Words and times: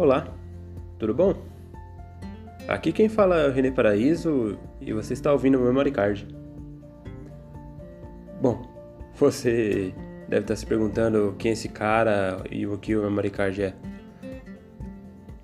Olá, 0.00 0.26
tudo 0.98 1.12
bom? 1.12 1.34
Aqui 2.66 2.90
quem 2.90 3.06
fala 3.06 3.38
é 3.38 3.46
o 3.46 3.52
René 3.52 3.70
Paraíso 3.70 4.58
e 4.80 4.94
você 4.94 5.12
está 5.12 5.30
ouvindo 5.30 5.58
o 5.58 5.62
Memory 5.62 5.90
Card. 5.90 6.26
Bom, 8.40 8.62
você 9.14 9.92
deve 10.26 10.44
estar 10.44 10.56
se 10.56 10.64
perguntando 10.64 11.34
quem 11.38 11.50
é 11.50 11.52
esse 11.52 11.68
cara 11.68 12.42
e 12.50 12.66
o 12.66 12.78
que 12.78 12.96
o 12.96 13.02
Memory 13.02 13.28
Card 13.28 13.62
é. 13.62 13.74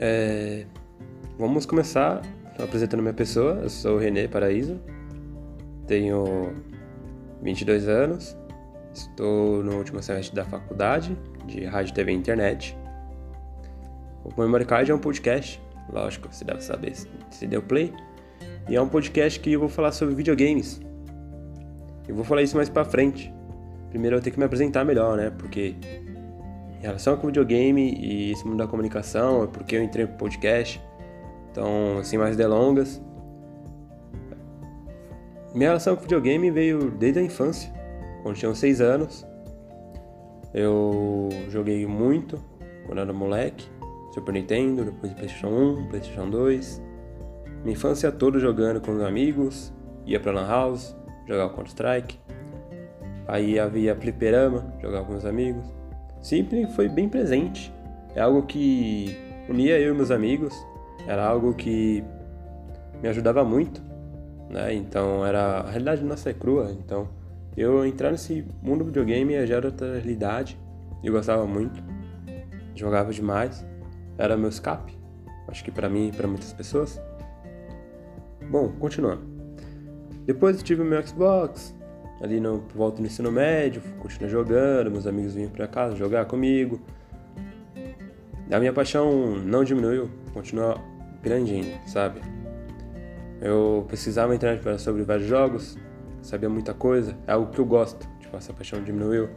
é... 0.00 0.66
Vamos 1.38 1.64
começar 1.64 2.20
apresentando 2.58 3.02
minha 3.02 3.14
pessoa. 3.14 3.60
Eu 3.62 3.70
sou 3.70 3.94
o 3.94 3.98
René 4.00 4.26
Paraíso, 4.26 4.80
tenho 5.86 6.52
22 7.40 7.86
anos, 7.86 8.36
estou 8.92 9.62
no 9.62 9.76
último 9.76 10.02
semestre 10.02 10.34
da 10.34 10.44
faculdade 10.44 11.16
de 11.46 11.64
Rádio, 11.66 11.94
TV 11.94 12.10
e 12.10 12.16
Internet. 12.16 12.79
O 14.24 14.40
Memory 14.40 14.64
Card 14.64 14.90
é 14.90 14.94
um 14.94 14.98
podcast, 14.98 15.60
lógico, 15.92 16.28
você 16.32 16.44
deve 16.44 16.62
saber 16.62 16.94
se 17.30 17.46
deu 17.46 17.62
play. 17.62 17.92
E 18.68 18.76
é 18.76 18.80
um 18.80 18.88
podcast 18.88 19.40
que 19.40 19.52
eu 19.52 19.60
vou 19.60 19.68
falar 19.68 19.92
sobre 19.92 20.14
videogames. 20.14 20.80
Eu 22.06 22.14
vou 22.14 22.24
falar 22.24 22.42
isso 22.42 22.56
mais 22.56 22.68
pra 22.68 22.84
frente. 22.84 23.32
Primeiro 23.88 24.16
eu 24.16 24.20
tenho 24.20 24.34
que 24.34 24.38
me 24.38 24.44
apresentar 24.44 24.84
melhor, 24.84 25.16
né? 25.16 25.30
Porque 25.30 25.74
em 26.78 26.82
relação 26.82 27.16
com 27.16 27.26
videogame 27.26 27.94
e 27.94 28.32
esse 28.32 28.46
mundo 28.46 28.58
da 28.58 28.66
comunicação, 28.66 29.44
é 29.44 29.46
porque 29.46 29.76
eu 29.76 29.82
entrei 29.82 30.06
pro 30.06 30.16
podcast. 30.16 30.80
Então, 31.50 32.02
sem 32.02 32.18
mais 32.18 32.36
delongas. 32.36 33.02
Minha 35.54 35.70
relação 35.70 35.96
com 35.96 36.02
videogame 36.02 36.50
veio 36.50 36.90
desde 36.92 37.18
a 37.18 37.22
infância, 37.22 37.72
quando 38.22 38.36
tinha 38.36 38.54
6 38.54 38.80
anos. 38.80 39.26
Eu 40.54 41.28
joguei 41.48 41.84
muito 41.86 42.42
quando 42.86 43.00
era 43.00 43.12
moleque. 43.12 43.68
Super 44.12 44.32
Nintendo, 44.32 44.84
depois 44.84 45.12
PlayStation 45.12 45.48
1, 45.48 45.88
PlayStation 45.88 46.30
2. 46.30 46.82
Minha 47.62 47.72
infância 47.72 48.10
toda 48.10 48.40
jogando 48.40 48.80
com 48.80 48.92
os 48.92 49.02
amigos, 49.02 49.72
ia 50.04 50.18
pra 50.18 50.32
Lan 50.32 50.46
House, 50.46 50.96
jogava 51.26 51.52
Counter-Strike. 51.54 52.18
Aí 53.28 53.58
havia 53.58 53.94
fliperama, 53.94 54.74
jogava 54.80 55.04
com 55.04 55.12
meus 55.12 55.24
amigos. 55.24 55.64
Sempre 56.20 56.66
foi 56.68 56.88
bem 56.88 57.08
presente. 57.08 57.72
É 58.14 58.20
algo 58.20 58.42
que 58.42 59.16
unia 59.48 59.78
eu 59.78 59.94
e 59.94 59.96
meus 59.96 60.10
amigos. 60.10 60.54
Era 61.06 61.24
algo 61.24 61.54
que 61.54 62.02
me 63.00 63.08
ajudava 63.08 63.44
muito, 63.44 63.80
né? 64.50 64.74
Então 64.74 65.24
era 65.24 65.60
a 65.60 65.70
realidade 65.70 66.02
nossa 66.02 66.30
é 66.30 66.34
crua, 66.34 66.72
então 66.72 67.08
eu 67.56 67.84
entrar 67.86 68.10
nesse 68.10 68.44
mundo 68.62 68.80
do 68.80 68.86
videogame 68.86 69.46
já 69.46 69.56
era 69.56 69.66
outra 69.66 69.94
realidade. 69.94 70.58
Eu 71.02 71.12
gostava 71.12 71.46
muito, 71.46 71.82
jogava 72.74 73.12
demais 73.12 73.64
era 74.20 74.36
meu 74.36 74.50
escape. 74.50 74.96
Acho 75.48 75.64
que 75.64 75.70
para 75.70 75.88
mim 75.88 76.08
e 76.08 76.12
para 76.12 76.28
muitas 76.28 76.52
pessoas. 76.52 77.00
Bom, 78.48 78.68
continuando. 78.78 79.22
Depois 80.26 80.58
eu 80.58 80.62
tive 80.62 80.82
o 80.82 80.84
meu 80.84 81.04
Xbox, 81.04 81.74
ali 82.20 82.38
no 82.38 82.58
volta 82.74 83.00
do 83.00 83.06
ensino 83.06 83.32
médio, 83.32 83.82
continuei 83.98 84.30
jogando, 84.30 84.90
meus 84.90 85.06
amigos 85.06 85.34
vinham 85.34 85.50
para 85.50 85.66
casa 85.66 85.96
jogar 85.96 86.26
comigo. 86.26 86.80
A 88.52 88.58
minha 88.58 88.72
paixão 88.72 89.36
não 89.36 89.64
diminuiu, 89.64 90.10
continua 90.34 90.78
grande 91.22 91.54
ainda, 91.54 91.80
sabe? 91.86 92.20
Eu 93.40 93.86
pesquisava 93.88 94.28
na 94.28 94.34
internet 94.34 94.80
sobre 94.80 95.02
vários 95.02 95.26
jogos, 95.26 95.78
sabia 96.20 96.48
muita 96.48 96.74
coisa, 96.74 97.16
é 97.26 97.32
algo 97.32 97.50
que 97.50 97.58
eu 97.58 97.64
gosto, 97.64 98.06
tipo, 98.20 98.36
essa 98.36 98.52
paixão 98.52 98.82
diminuiu. 98.82 99.30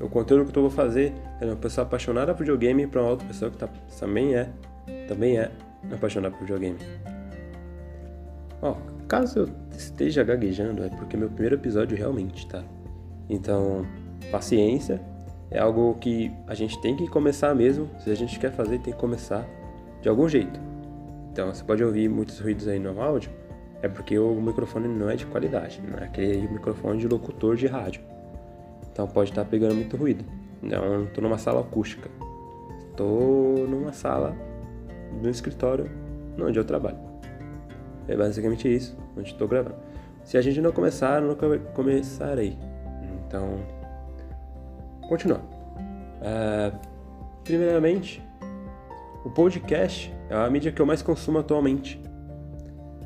O 0.00 0.08
conteúdo 0.08 0.50
que 0.50 0.58
eu 0.58 0.62
vou 0.62 0.70
fazer 0.70 1.12
é 1.40 1.46
uma 1.46 1.56
pessoa 1.56 1.86
apaixonada 1.86 2.34
por 2.34 2.40
videogame 2.40 2.86
para 2.86 3.00
uma 3.00 3.10
outra 3.10 3.26
pessoa 3.26 3.50
que 3.50 3.56
tá, 3.56 3.68
também 3.98 4.34
é 4.34 4.50
também 5.08 5.38
é 5.38 5.50
apaixonada 5.92 6.34
por 6.34 6.40
videogame. 6.40 6.78
Ó, 8.60 8.76
caso 9.08 9.40
eu 9.40 9.48
esteja 9.72 10.22
gaguejando, 10.22 10.84
é 10.84 10.88
porque 10.88 11.16
meu 11.16 11.28
primeiro 11.28 11.56
episódio 11.56 11.96
realmente, 11.96 12.46
tá? 12.46 12.62
Então, 13.28 13.86
paciência 14.30 15.00
é 15.50 15.58
algo 15.58 15.94
que 16.00 16.32
a 16.46 16.54
gente 16.54 16.80
tem 16.80 16.96
que 16.96 17.08
começar 17.08 17.54
mesmo. 17.54 17.88
Se 17.98 18.10
a 18.10 18.14
gente 18.14 18.38
quer 18.38 18.52
fazer, 18.52 18.78
tem 18.78 18.92
que 18.92 18.98
começar 18.98 19.46
de 20.02 20.08
algum 20.08 20.28
jeito. 20.28 20.60
Então, 21.32 21.52
você 21.52 21.62
pode 21.62 21.84
ouvir 21.84 22.08
muitos 22.08 22.38
ruídos 22.38 22.66
aí 22.68 22.78
no 22.78 23.00
áudio, 23.00 23.30
é 23.82 23.88
porque 23.88 24.18
o 24.18 24.40
microfone 24.40 24.88
não 24.88 25.10
é 25.10 25.16
de 25.16 25.26
qualidade, 25.26 25.82
não 25.86 25.98
é 25.98 26.04
aquele 26.04 26.48
microfone 26.48 26.98
de 26.98 27.08
locutor 27.08 27.56
de 27.56 27.66
rádio. 27.66 28.00
Então 28.96 29.06
pode 29.06 29.28
estar 29.28 29.44
pegando 29.44 29.74
muito 29.74 29.94
ruído. 29.94 30.24
Não 30.62 31.04
estou 31.04 31.22
numa 31.22 31.36
sala 31.36 31.60
acústica. 31.60 32.08
Estou 32.90 33.68
numa 33.68 33.92
sala 33.92 34.34
do 35.20 35.28
escritório 35.28 35.90
onde 36.40 36.58
eu 36.58 36.64
trabalho. 36.64 36.96
É 38.08 38.16
basicamente 38.16 38.74
isso, 38.74 38.96
onde 39.14 39.28
estou 39.28 39.46
gravando. 39.46 39.76
Se 40.24 40.38
a 40.38 40.40
gente 40.40 40.62
não 40.62 40.72
começar, 40.72 41.20
nunca 41.20 41.58
começarei. 41.74 42.56
Então, 43.26 43.58
continuando. 45.06 45.44
Uh, 45.44 46.74
primeiramente, 47.44 48.22
o 49.26 49.30
podcast 49.30 50.10
é 50.30 50.34
a 50.34 50.48
mídia 50.48 50.72
que 50.72 50.80
eu 50.80 50.86
mais 50.86 51.02
consumo 51.02 51.38
atualmente. 51.38 52.00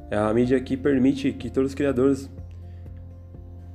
É 0.08 0.16
a 0.16 0.32
mídia 0.32 0.60
que 0.60 0.76
permite 0.76 1.32
que 1.32 1.50
todos 1.50 1.72
os 1.72 1.74
criadores 1.74 2.30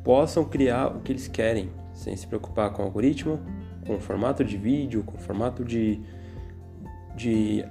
possam 0.02 0.46
criar 0.46 0.96
o 0.96 1.02
que 1.02 1.12
eles 1.12 1.28
querem, 1.28 1.70
sem 1.96 2.16
se 2.16 2.28
preocupar 2.28 2.72
com 2.72 2.84
algoritmo, 2.84 3.40
com 3.88 4.00
formato 4.00 4.44
de 4.44 4.58
vídeo, 4.58 5.04
com 5.04 5.18
formato 5.18 5.64
de, 5.64 6.00
de, 7.16 7.64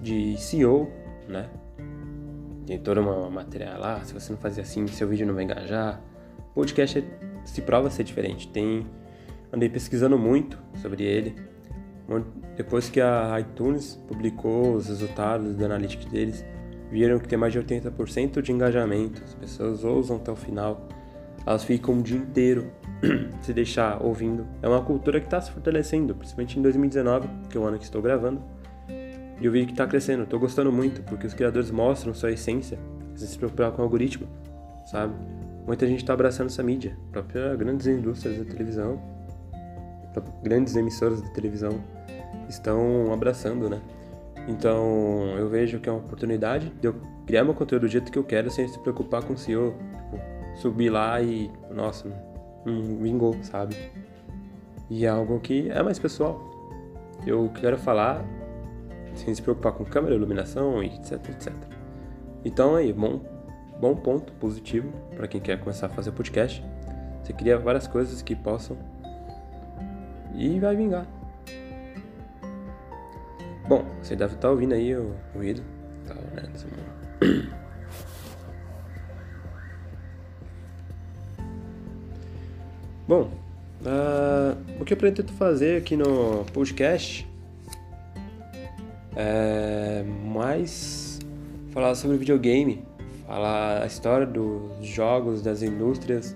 de 0.00 0.36
SEO, 0.38 0.88
né? 1.28 1.50
Tem 2.66 2.78
toda 2.78 3.00
uma 3.00 3.28
matéria 3.28 3.76
lá, 3.76 4.02
se 4.04 4.14
você 4.14 4.32
não 4.32 4.38
fazer 4.38 4.62
assim, 4.62 4.86
seu 4.86 5.06
vídeo 5.06 5.26
não 5.26 5.34
vai 5.34 5.44
engajar. 5.44 6.00
Podcast 6.54 6.98
é, 6.98 7.04
se 7.44 7.60
prova 7.60 7.90
ser 7.90 8.04
diferente. 8.04 8.48
Tem, 8.48 8.86
andei 9.52 9.68
pesquisando 9.68 10.18
muito 10.18 10.58
sobre 10.80 11.02
ele. 11.02 11.34
Depois 12.56 12.88
que 12.88 13.00
a 13.00 13.38
iTunes 13.40 14.00
publicou 14.08 14.74
os 14.74 14.88
resultados 14.88 15.56
da 15.56 15.66
analytics 15.66 16.06
deles, 16.06 16.44
viram 16.90 17.18
que 17.18 17.28
tem 17.28 17.36
mais 17.36 17.52
de 17.52 17.60
80% 17.60 18.40
de 18.40 18.52
engajamento. 18.52 19.22
As 19.22 19.34
pessoas 19.34 19.84
ousam 19.84 20.16
até 20.16 20.30
o 20.30 20.36
final. 20.36 20.88
Elas 21.44 21.64
ficam 21.64 21.98
o 21.98 22.02
dia 22.02 22.16
inteiro 22.16 22.70
se 23.42 23.52
deixar 23.52 24.02
ouvindo. 24.02 24.46
É 24.62 24.68
uma 24.68 24.82
cultura 24.82 25.20
que 25.20 25.26
está 25.26 25.40
se 25.40 25.50
fortalecendo, 25.50 26.14
principalmente 26.14 26.58
em 26.58 26.62
2019, 26.62 27.28
que 27.48 27.56
é 27.56 27.60
o 27.60 27.64
ano 27.64 27.78
que 27.78 27.84
estou 27.84 28.02
gravando. 28.02 28.40
E 29.40 29.44
eu 29.44 29.52
vi 29.52 29.66
que 29.66 29.72
está 29.72 29.86
crescendo. 29.86 30.22
Estou 30.24 30.38
gostando 30.38 30.72
muito, 30.72 31.02
porque 31.02 31.26
os 31.26 31.34
criadores 31.34 31.70
mostram 31.70 32.14
sua 32.14 32.32
essência, 32.32 32.78
sem 33.14 33.26
se 33.26 33.36
preocupar 33.36 33.72
com 33.72 33.82
o 33.82 33.84
algoritmo, 33.84 34.26
sabe? 34.86 35.14
Muita 35.66 35.86
gente 35.86 36.00
está 36.00 36.12
abraçando 36.12 36.46
essa 36.46 36.62
mídia. 36.62 36.96
Próprias 37.10 37.56
grandes 37.56 37.86
indústrias 37.86 38.38
da 38.38 38.44
televisão, 38.44 39.00
grandes 40.42 40.76
emissoras 40.76 41.20
da 41.22 41.28
televisão 41.30 41.80
estão 42.48 43.12
abraçando, 43.12 43.68
né? 43.68 43.80
Então 44.46 45.34
eu 45.38 45.48
vejo 45.48 45.80
que 45.80 45.88
é 45.88 45.92
uma 45.92 46.00
oportunidade 46.00 46.70
de 46.80 46.86
eu 46.86 46.94
criar 47.26 47.44
meu 47.44 47.54
conteúdo 47.54 47.82
do 47.82 47.88
jeito 47.88 48.12
que 48.12 48.18
eu 48.18 48.24
quero 48.24 48.50
sem 48.50 48.68
se 48.68 48.78
preocupar 48.78 49.22
com 49.22 49.32
o 49.32 49.38
CEO. 49.38 49.72
Tipo, 49.72 50.34
subir 50.56 50.90
lá 50.90 51.20
e, 51.20 51.50
nossa, 51.70 52.08
um 52.66 53.42
sabe? 53.42 53.76
E 54.90 55.04
é 55.04 55.08
algo 55.08 55.40
que 55.40 55.70
é 55.70 55.82
mais 55.82 55.98
pessoal. 55.98 56.40
Eu 57.26 57.50
quero 57.54 57.78
falar 57.78 58.24
sem 59.14 59.34
se 59.34 59.40
preocupar 59.40 59.72
com 59.72 59.84
câmera, 59.84 60.14
iluminação 60.14 60.82
e 60.82 60.86
etc, 60.86 61.12
etc. 61.30 61.52
Então 62.44 62.74
aí, 62.74 62.92
bom, 62.92 63.20
bom 63.80 63.94
ponto 63.94 64.32
positivo 64.34 64.92
para 65.16 65.26
quem 65.26 65.40
quer 65.40 65.58
começar 65.58 65.86
a 65.86 65.90
fazer 65.90 66.12
podcast. 66.12 66.64
Você 67.22 67.32
cria 67.32 67.58
várias 67.58 67.86
coisas 67.86 68.20
que 68.20 68.36
possam 68.36 68.76
e 70.34 70.58
vai 70.58 70.76
vingar. 70.76 71.06
Bom, 73.66 73.84
você 74.02 74.14
deve 74.14 74.34
estar 74.34 74.50
ouvindo 74.50 74.74
aí 74.74 74.94
o 74.94 75.14
ruído. 75.34 75.62
Tá, 76.06 76.14
né? 76.14 76.42
Bom, 83.06 83.30
uh, 83.82 84.80
o 84.80 84.84
que 84.84 84.94
eu 84.94 84.96
pretendo 84.96 85.30
fazer 85.34 85.76
aqui 85.76 85.94
no 85.94 86.42
podcast 86.54 87.28
é 89.14 90.02
mais 90.24 91.18
falar 91.70 91.94
sobre 91.96 92.16
videogame, 92.16 92.82
falar 93.26 93.82
a 93.82 93.86
história 93.86 94.26
dos 94.26 94.86
jogos, 94.86 95.42
das 95.42 95.62
indústrias, 95.62 96.34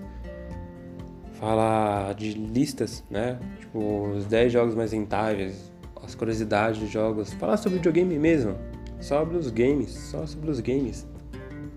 falar 1.40 2.12
de 2.14 2.34
listas, 2.34 3.02
né? 3.10 3.38
Tipo, 3.60 4.08
os 4.08 4.26
10 4.26 4.52
jogos 4.52 4.74
mais 4.74 4.92
rentáveis, 4.92 5.72
as 6.02 6.14
curiosidades 6.14 6.78
dos 6.78 6.90
jogos, 6.90 7.32
falar 7.32 7.56
sobre 7.56 7.78
videogame 7.78 8.18
mesmo, 8.18 8.54
sobre 9.00 9.38
os 9.38 9.50
games, 9.50 9.90
só 9.90 10.26
sobre 10.26 10.50
os 10.50 10.60
games, 10.60 11.06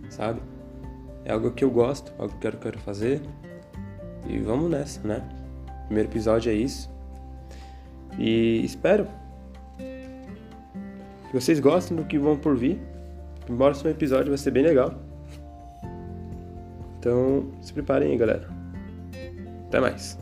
sabe? 0.10 0.42
É 1.24 1.32
algo 1.32 1.50
que 1.52 1.64
eu 1.64 1.72
gosto, 1.72 2.12
algo 2.20 2.38
que 2.38 2.46
eu 2.46 2.52
quero 2.52 2.80
fazer. 2.80 3.22
E 4.28 4.40
vamos 4.40 4.70
nessa, 4.70 5.06
né? 5.08 5.22
Primeiro 5.86 6.10
episódio 6.10 6.52
é 6.52 6.56
isso. 6.56 6.90
E 8.18 8.64
espero 8.64 9.08
Que 11.32 11.40
vocês 11.40 11.62
gostem 11.62 11.96
do 11.96 12.04
que 12.04 12.20
vão 12.20 12.38
por 12.38 12.58
vir. 12.58 12.78
O 13.50 13.56
próximo 13.56 13.90
episódio 13.90 14.28
vai 14.28 14.38
ser 14.38 14.52
bem 14.52 14.64
legal. 14.64 14.94
Então, 17.00 17.50
se 17.62 17.74
preparem 17.74 18.12
aí, 18.12 18.18
galera. 18.18 18.50
Até 19.68 19.80
mais. 19.80 20.20